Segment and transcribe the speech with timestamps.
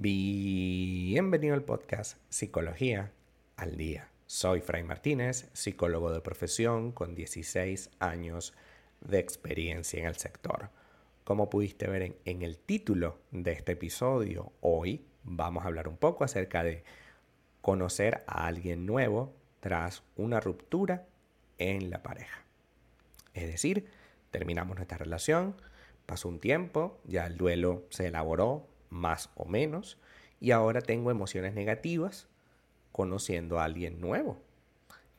[0.00, 3.10] Bienvenido al podcast Psicología
[3.56, 4.08] al Día.
[4.26, 8.54] Soy Fray Martínez, psicólogo de profesión con 16 años
[9.00, 10.70] de experiencia en el sector.
[11.24, 15.96] Como pudiste ver en, en, el título de este episodio, hoy vamos a hablar un
[15.96, 16.84] poco acerca de
[17.60, 21.08] conocer a alguien nuevo tras una ruptura
[21.58, 22.44] en la pareja.
[23.34, 23.88] Es decir,
[24.30, 25.56] terminamos nuestra relación,
[26.06, 29.98] pasó un tiempo, ya el duelo se elaboró, más o menos,
[30.40, 32.28] y ahora tengo emociones negativas
[32.92, 34.40] conociendo a alguien nuevo.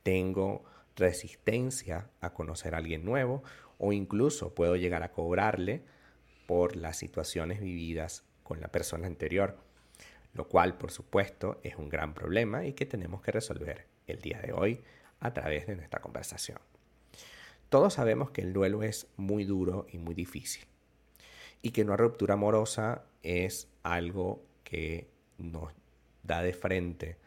[0.04, 0.64] Tengo
[0.96, 3.44] resistencia a conocer a alguien nuevo
[3.78, 5.84] o incluso puedo llegar a cobrarle
[6.48, 9.58] por las situaciones vividas con la persona anterior,
[10.34, 14.42] lo cual por supuesto es un gran problema y que tenemos que resolver el día
[14.42, 14.82] de hoy
[15.20, 16.60] a través de nuestra conversación.
[17.70, 20.66] Todos sabemos que el duelo es muy duro y muy difícil
[21.62, 25.74] y que una ruptura amorosa es algo que nos
[26.24, 27.18] da de frente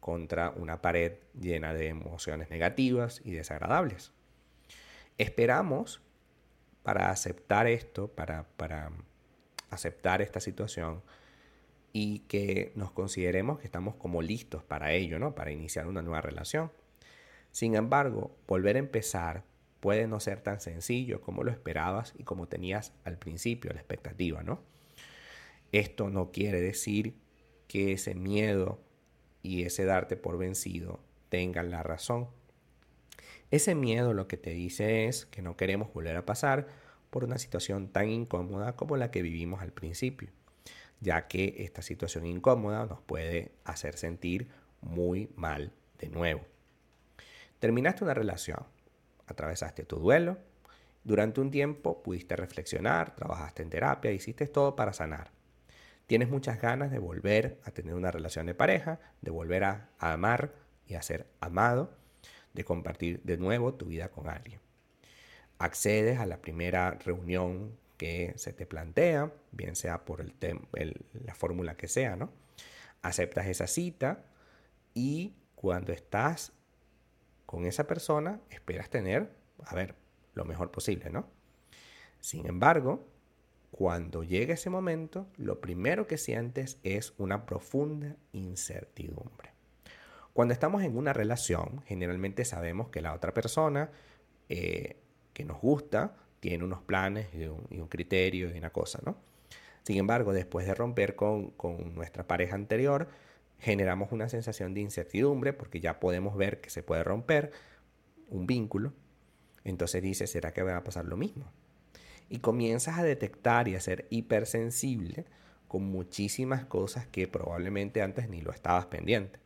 [0.00, 4.12] contra una pared llena de emociones negativas y desagradables.
[5.18, 6.00] Esperamos
[6.82, 8.92] para aceptar esto, para, para
[9.70, 11.02] aceptar esta situación
[11.92, 15.34] y que nos consideremos que estamos como listos para ello, ¿no?
[15.34, 16.70] Para iniciar una nueva relación.
[17.50, 19.42] Sin embargo, volver a empezar
[19.86, 24.42] puede no ser tan sencillo como lo esperabas y como tenías al principio la expectativa,
[24.42, 24.60] ¿no?
[25.70, 27.14] Esto no quiere decir
[27.68, 28.80] que ese miedo
[29.44, 30.98] y ese darte por vencido
[31.28, 32.26] tengan la razón.
[33.52, 36.66] Ese miedo lo que te dice es que no queremos volver a pasar
[37.10, 40.30] por una situación tan incómoda como la que vivimos al principio,
[41.00, 44.48] ya que esta situación incómoda nos puede hacer sentir
[44.80, 45.70] muy mal
[46.00, 46.40] de nuevo.
[47.60, 48.66] Terminaste una relación,
[49.26, 50.38] atravesaste tu duelo,
[51.06, 55.30] durante un tiempo pudiste reflexionar, trabajaste en terapia, hiciste todo para sanar.
[56.06, 60.52] Tienes muchas ganas de volver a tener una relación de pareja, de volver a, amar
[60.88, 61.92] y a ser amado,
[62.54, 64.58] de compartir de nuevo tu vida con alguien.
[65.58, 71.76] Accedes a la primera reunión que se te plantea, bien sea por el la fórmula
[71.76, 72.32] que sea, ¿no?
[73.02, 74.24] Aceptas esa cita
[74.92, 76.52] y cuando estás
[77.46, 79.30] con esa persona esperas tener,
[79.64, 79.94] a ver,
[80.34, 81.28] lo mejor posible, ¿no?
[82.20, 83.06] Sin embargo,
[83.70, 89.52] cuando llega ese momento, lo primero que sientes es una profunda incertidumbre.
[90.32, 93.90] Cuando estamos en una relación, generalmente sabemos que la otra persona
[94.48, 94.96] eh,
[95.32, 99.16] que nos gusta tiene unos planes y un, criterio y una cosa, ¿no?
[99.82, 103.08] Sin embargo, después de romper con, con nuestra pareja anterior,
[103.58, 107.52] generamos una sensación de incertidumbre porque ya podemos ver que se puede romper
[108.28, 108.92] un vínculo.
[109.64, 111.50] Entonces dices, ¿será que va a pasar lo mismo?
[112.28, 115.26] Y comienzas a detectar y a ser hipersensible
[115.68, 119.38] con muchísimas cosas que probablemente antes ni lo estabas pendiente.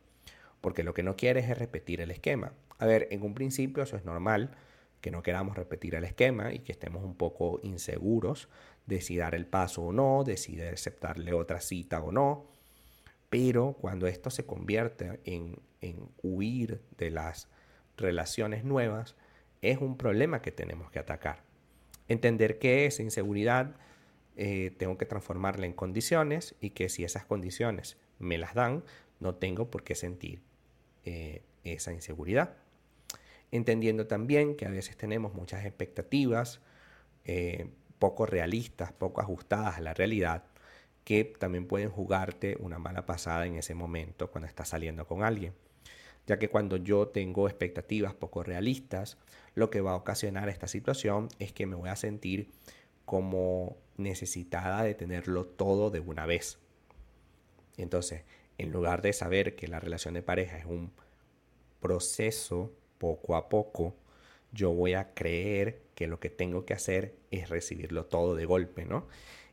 [0.61, 2.53] Porque lo que no quieres es repetir el esquema.
[2.77, 4.51] A ver, en un principio eso es normal,
[5.01, 8.49] que no queramos repetir el esquema y que estemos un poco inseguros
[8.85, 12.45] de si dar el paso o no, de si aceptarle otra cita o no.
[13.31, 15.57] Pero cuando esto se convierte en,
[16.21, 17.47] huir de las
[17.95, 19.15] relaciones nuevas,
[19.61, 21.41] es un problema que tenemos que atacar.
[22.09, 23.77] Entender que esa inseguridad
[24.35, 28.83] eh, tengo que transformarla en condiciones y que si esas condiciones me las dan,
[29.21, 30.43] no tengo por qué sentir
[31.05, 32.57] eh, esa inseguridad.
[33.49, 36.59] Entendiendo también que a veces tenemos muchas expectativas
[37.23, 40.50] eh, poco realistas, poco ajustadas a la realidad
[41.03, 45.53] que también pueden jugarte una mala pasada en ese momento cuando estás saliendo con alguien.
[46.27, 49.17] Ya que cuando yo tengo expectativas poco realistas,
[49.55, 52.51] lo que va a ocasionar esta situación es que me voy a sentir
[53.05, 56.59] como necesitada de tenerlo todo de una vez.
[57.77, 58.23] Entonces,
[58.57, 60.91] en lugar de saber que la relación de pareja es un
[61.79, 63.95] proceso poco a poco,
[64.51, 68.85] yo voy a creer que lo que tengo que hacer es recibirlo todo de golpe,
[68.85, 69.07] ¿no?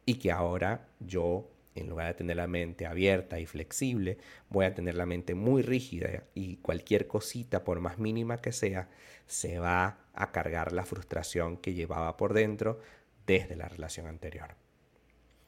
[0.08, 4.16] Y que ahora yo, en lugar de tener la mente abierta y flexible,
[4.48, 8.88] voy a tener la mente muy rígida y cualquier cosita, por más mínima que sea,
[9.27, 12.80] se va a cargar la frustración que llevaba por dentro
[13.27, 14.54] desde la relación anterior.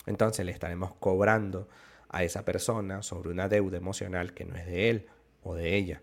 [0.05, 1.70] Entonces le estaremos cobrando
[2.11, 5.06] a esa persona sobre una deuda emocional que no es de él
[5.43, 6.02] o de ella.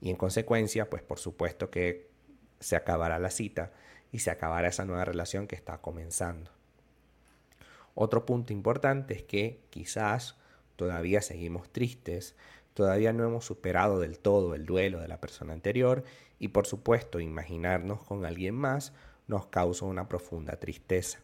[0.00, 2.10] Y en consecuencia, pues por supuesto que
[2.58, 3.70] se acabará la cita
[4.10, 6.50] y se acabará esa nueva relación que está comenzando.
[7.94, 10.36] Otro punto importante es que quizás
[10.76, 12.34] todavía seguimos tristes,
[12.74, 16.04] todavía no hemos superado del todo el duelo de la persona anterior
[16.38, 18.92] y por supuesto imaginarnos con alguien más
[19.26, 21.20] nos causa una profunda tristeza.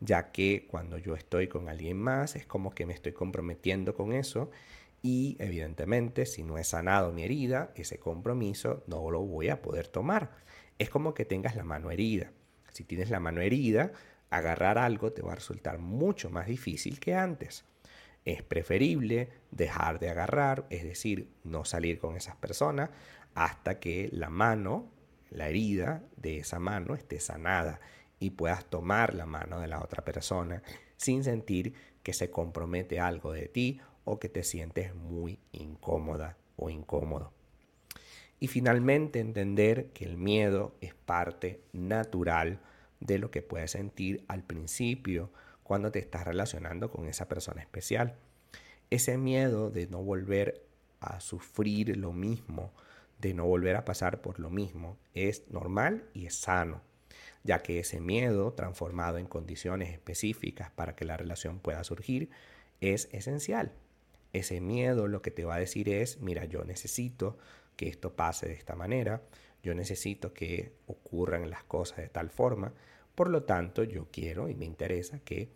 [0.00, 4.12] ya que cuando yo estoy con alguien más es como que me estoy comprometiendo con
[4.12, 4.50] eso
[5.02, 9.88] y evidentemente si no he sanado mi herida, ese compromiso no lo voy a poder
[9.88, 10.30] tomar.
[10.78, 12.32] Es como que tengas la mano herida.
[12.72, 13.92] Si tienes la mano herida,
[14.36, 17.64] agarrar algo te va a resultar mucho más difícil que antes.
[18.24, 22.90] Es preferible dejar de agarrar, es decir, no salir con esas personas
[23.34, 24.90] hasta que la mano,
[25.30, 27.80] la herida de esa mano esté sanada
[28.18, 30.62] y puedas tomar la mano de la otra persona
[30.96, 36.70] sin sentir que se compromete algo de ti o que te sientes muy incómoda o
[36.70, 37.32] incómodo.
[38.38, 42.60] Y finalmente entender que el miedo es parte natural
[43.00, 45.30] de lo que puedes sentir al principio
[45.62, 48.16] cuando te estás relacionando con esa persona especial.
[48.90, 50.64] Ese miedo de no volver
[51.00, 52.72] a sufrir lo mismo,
[53.20, 56.82] de no volver a pasar por lo mismo, es normal y es sano,
[57.42, 62.30] ya que ese miedo transformado en condiciones específicas para que la relación pueda surgir
[62.80, 63.72] es esencial.
[64.32, 67.38] Ese miedo lo que te va a decir es, mira, yo necesito
[67.76, 69.22] que esto pase de esta manera,
[69.62, 72.72] yo necesito que ocurran las cosas de tal forma,
[73.14, 75.50] por lo tanto yo quiero y me interesa que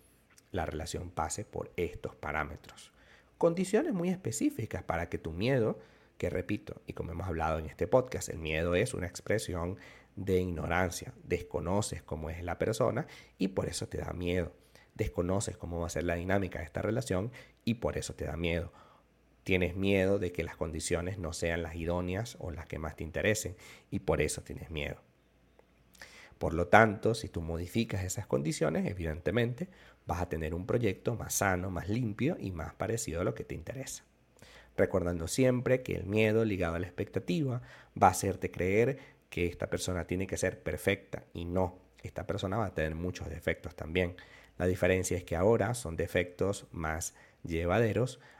[0.53, 2.93] la relación pase por estos parámetros.
[3.39, 5.79] Condiciones muy específicas para que tu miedo,
[6.19, 9.77] que repito, y como hemos hablado en este podcast, el miedo es una expresión
[10.17, 13.07] de ignorancia, desconoces cómo es la persona
[13.39, 14.53] y por eso te da miedo,
[14.95, 17.31] desconoces cómo va a ser la dinámica de esta relación
[17.65, 18.73] y por eso te da miedo
[19.51, 23.03] tienes miedo de que las condiciones no sean las idóneas o las que más te
[23.03, 23.57] interesen
[23.91, 25.03] y por eso tienes miedo.
[26.39, 29.67] Por lo tanto, si tú modificas esas condiciones, evidentemente
[30.07, 33.43] vas a tener un proyecto más sano, más limpio y más parecido a lo que
[33.43, 34.05] te interesa.
[34.77, 37.61] Recordando siempre que el miedo ligado a la expectativa
[38.01, 39.01] va a hacerte creer
[39.31, 43.29] que esta persona tiene que ser perfecta y no, esta persona va a tener muchos
[43.29, 44.15] defectos también.
[44.59, 48.21] La diferencia es que ahora son defectos más llevaderos